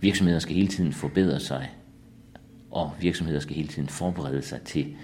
[0.00, 1.70] Virksomheder skal hele tiden forbedre sig,
[2.70, 4.96] og virksomheder skal hele tiden forberede sig til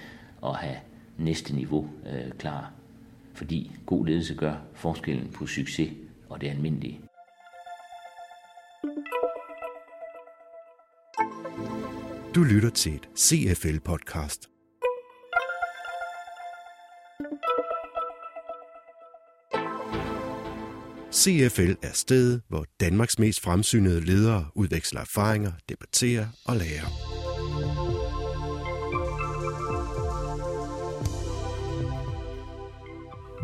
[0.44, 0.76] at have
[1.18, 2.72] næste niveau øh, klar.
[3.34, 5.92] Fordi god ledelse gør forskellen på succes
[6.28, 7.00] og det almindelige.
[12.34, 14.50] Du lytter til et CFL-podcast.
[21.12, 26.86] CFL er stedet, hvor Danmarks mest fremsynede ledere udveksler erfaringer, debatterer og lærer.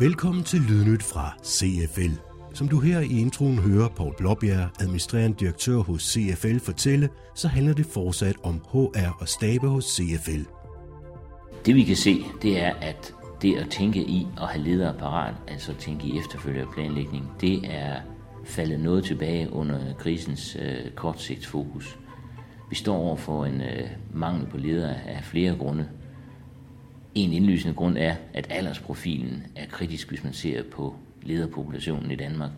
[0.00, 2.12] Velkommen til Lydnyt fra CFL.
[2.54, 7.74] Som du her i introen hører Paul Blåbjerg, administrerende direktør hos CFL, fortælle, så handler
[7.74, 10.42] det fortsat om HR og stabe hos CFL.
[11.66, 15.34] Det vi kan se, det er, at det at tænke i at have ledere parat,
[15.48, 17.96] altså tænke i efterfølgende planlægning, det er
[18.44, 21.98] faldet noget tilbage under krisens øh, kortsigtsfokus.
[22.70, 25.88] Vi står over for en øh, mangel på ledere af flere grunde.
[27.14, 32.50] En indlysende grund er, at aldersprofilen er kritisk, hvis man ser på lederpopulationen i Danmark.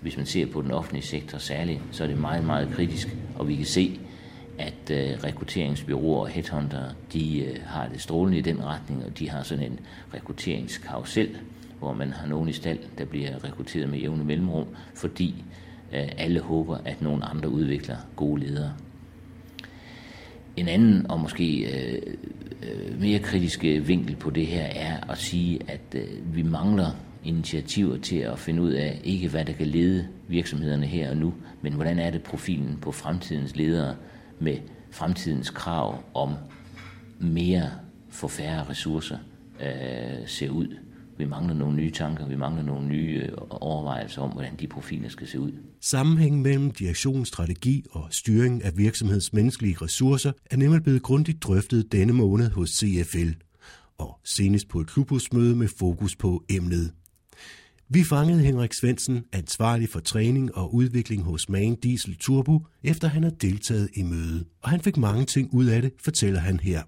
[0.00, 3.48] Hvis man ser på den offentlige sektor særligt, så er det meget, meget kritisk, og
[3.48, 4.00] vi kan se,
[4.58, 9.30] at øh, rekrutteringsbyråer og headhunter, de øh, har det strålende i den retning, og de
[9.30, 9.80] har sådan en
[10.14, 11.36] rekrutteringskarusel,
[11.78, 15.44] hvor man har nogen i stald, der bliver rekrutteret med jævne mellemrum, fordi
[15.92, 18.72] øh, alle håber, at nogen andre udvikler gode ledere.
[20.56, 22.02] En anden og måske øh,
[22.62, 26.90] øh mere kritiske øh, vinkel på det her er at sige, at øh, vi mangler
[27.24, 31.34] initiativer til at finde ud af, ikke hvad der kan lede virksomhederne her og nu,
[31.62, 33.94] men hvordan er det profilen på fremtidens ledere
[34.40, 34.58] med
[34.90, 36.34] fremtidens krav om
[37.20, 37.70] mere
[38.10, 39.18] for færre ressourcer
[39.60, 40.76] øh, ser ud.
[41.18, 45.08] Vi mangler nogle nye tanker, vi mangler nogle nye øh, overvejelser om, hvordan de profiler
[45.08, 45.52] skal se ud.
[45.80, 52.12] Sammenhængen mellem direktionsstrategi og styring af virksomheds menneskelige ressourcer er nemlig blevet grundigt drøftet denne
[52.12, 53.30] måned hos CFL,
[53.98, 56.92] og senest på et klubhusmøde med fokus på emnet.
[57.88, 63.22] Vi fangede Henrik Svensen, ansvarlig for træning og udvikling hos Man Diesel Turbo, efter han
[63.22, 64.46] har deltaget i mødet.
[64.62, 66.82] Og han fik mange ting ud af det, fortæller han her.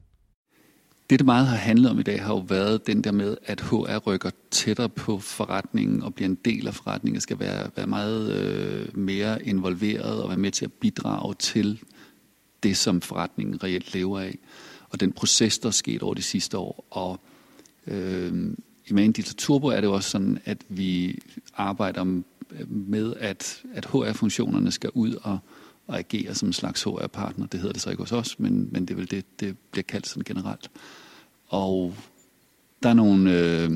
[1.10, 3.60] Det, det meget har handlet om i dag, har jo været den der med, at
[3.60, 8.32] HR rykker tættere på forretningen og bliver en del af forretningen, skal være, være meget
[8.32, 11.82] øh, mere involveret og være med til at bidrage til
[12.62, 14.38] det, som forretningen reelt lever af.
[14.90, 16.86] Og den proces, der er sket over de sidste år.
[16.90, 17.20] Og
[17.86, 18.54] øh,
[18.90, 21.18] i Mandil Turbo er det jo også sådan, at vi
[21.54, 22.22] arbejder
[22.66, 25.38] med, at, at HR-funktionerne skal ud og,
[25.86, 27.46] og agere som en slags HR-partner.
[27.46, 29.82] Det hedder det så ikke hos os, men, men det er vel det, det bliver
[29.82, 30.70] kaldt sådan generelt.
[31.48, 31.94] Og
[32.82, 33.70] der er nogle, øh,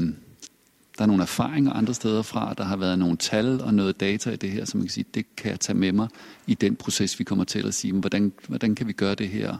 [0.98, 2.54] der er nogle erfaringer andre steder fra.
[2.54, 5.04] Der har været nogle tal og noget data i det her, som man kan sige,
[5.14, 6.08] det kan jeg tage med mig
[6.46, 9.56] i den proces, vi kommer til at sige, hvordan, hvordan kan vi gøre det her,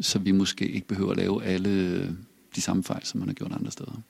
[0.00, 2.10] så vi måske ikke behøver at lave alle øh,
[2.56, 4.02] de samme fejl, som man har gjort andre steder.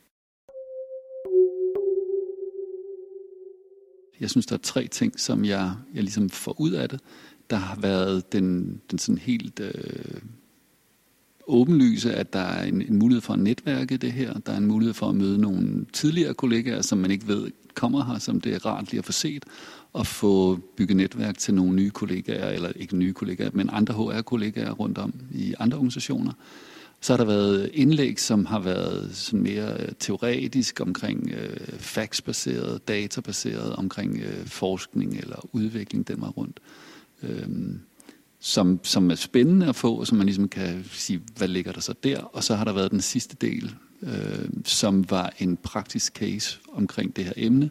[4.21, 7.01] Jeg synes, der er tre ting, som jeg, jeg ligesom får ud af det.
[7.51, 10.21] Der har været den, den sådan helt øh,
[11.47, 14.33] åbenlyse, at der er en, en mulighed for at netværke det her.
[14.39, 18.05] Der er en mulighed for at møde nogle tidligere kollegaer, som man ikke ved kommer
[18.05, 19.45] her, som det er rart lige at få set,
[19.93, 24.71] og få bygget netværk til nogle nye kollegaer, eller ikke nye kollegaer, men andre HR-kollegaer
[24.71, 26.33] rundt om i andre organisationer.
[27.05, 32.89] Så har der været indlæg, som har været sådan mere øh, teoretisk omkring øh, factsbaseret,
[32.89, 36.61] databaseret, omkring øh, forskning eller udvikling den var rundt.
[37.23, 37.81] Øhm,
[38.41, 41.95] som, som er spændende at få, som man ligesom kan sige, hvad ligger der så
[42.05, 42.21] der?
[42.21, 47.17] Og så har der været den sidste del, øh, som var en praktisk case omkring
[47.17, 47.71] det her emne,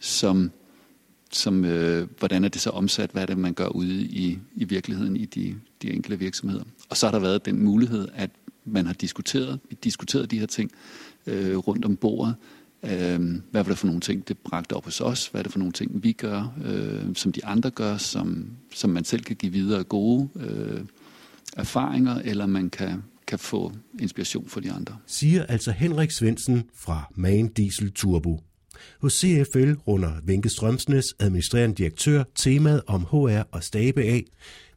[0.00, 0.50] som,
[1.30, 4.64] som øh, hvordan er det så omsat, hvad er det, man gør ude i, i
[4.64, 6.64] virkeligheden i de, de enkelte virksomheder.
[6.88, 8.30] Og så har der været den mulighed, at
[8.64, 10.70] man har diskuteret, vi diskuteret de her ting
[11.26, 12.34] øh, rundt om bordet.
[12.84, 12.90] Øh,
[13.50, 15.26] hvad var det for nogle ting, det bragte op hos os?
[15.26, 18.90] Hvad er det for nogle ting, vi gør, øh, som de andre gør, som, som
[18.90, 20.80] man selv kan give videre gode øh,
[21.56, 24.96] erfaringer, eller man kan, kan få inspiration for de andre.
[25.06, 28.40] Siger altså Henrik Svensen fra Man Diesel Turbo.
[29.00, 34.24] Hos CFL runder Vinke Strømsnes, administrerende direktør, temaet om HR og stabe af,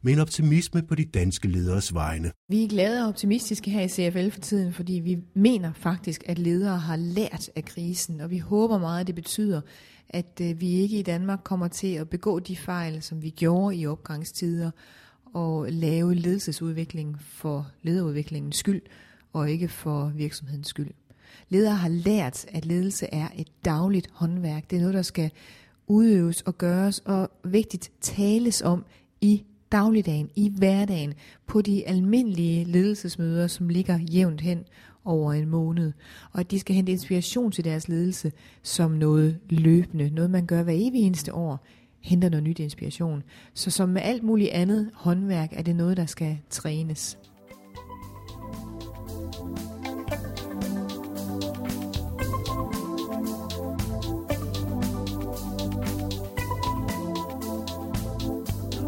[0.06, 2.32] med en optimisme på de danske lederes vegne.
[2.48, 6.38] Vi er glade og optimistiske her i CFL for tiden, fordi vi mener faktisk, at
[6.38, 9.60] ledere har lært af krisen, og vi håber meget, at det betyder,
[10.08, 13.76] at øh, vi ikke i Danmark kommer til at begå de fejl, som vi gjorde
[13.76, 14.70] i opgangstider,
[15.34, 18.82] og lave ledelsesudvikling for lederudviklingens skyld,
[19.32, 20.90] og ikke for virksomhedens skyld.
[21.48, 24.70] Ledere har lært, at ledelse er et dagligt håndværk.
[24.70, 25.30] Det er noget, der skal
[25.86, 28.84] udøves og gøres, og vigtigt tales om
[29.20, 29.44] i
[29.76, 31.14] dagligdagen, i hverdagen,
[31.46, 34.64] på de almindelige ledelsesmøder, som ligger jævnt hen
[35.04, 35.92] over en måned,
[36.32, 38.32] og at de skal hente inspiration til deres ledelse
[38.62, 41.64] som noget løbende, noget man gør hver evig eneste år,
[42.00, 43.22] henter noget nyt inspiration.
[43.54, 47.18] Så som med alt muligt andet håndværk, er det noget, der skal trænes.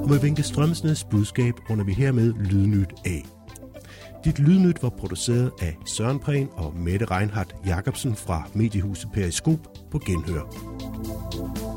[0.08, 3.26] Og med Vinke Strømsnes budskab runder vi hermed Lydnyt af.
[4.24, 9.58] Dit Lydnyt var produceret af Søren Prehn og Mette Reinhardt Jacobsen fra Mediehuset Periskop
[9.90, 11.67] på Genhør.